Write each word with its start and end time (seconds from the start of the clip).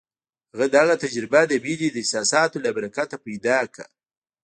هغه 0.53 0.67
دغه 0.77 0.93
تجربه 1.03 1.41
د 1.47 1.53
مينې 1.63 1.87
د 1.91 1.95
احساساتو 2.03 2.57
له 2.65 2.69
برکته 2.77 3.15
پيدا 3.25 3.59
کړه. 3.73 3.85